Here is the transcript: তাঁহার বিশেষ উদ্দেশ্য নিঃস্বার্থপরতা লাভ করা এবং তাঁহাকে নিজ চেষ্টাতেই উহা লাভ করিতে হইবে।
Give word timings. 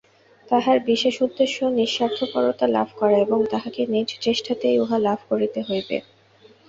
তাঁহার 0.47 0.77
বিশেষ 0.89 1.15
উদ্দেশ্য 1.21 1.57
নিঃস্বার্থপরতা 1.77 2.65
লাভ 2.67 2.87
করা 2.99 3.17
এবং 3.17 3.39
তাঁহাকে 3.51 3.81
নিজ 3.87 4.09
চেষ্টাতেই 4.21 4.79
উহা 4.79 4.97
লাভ 4.99 5.19
করিতে 5.29 5.59
হইবে। 5.61 5.97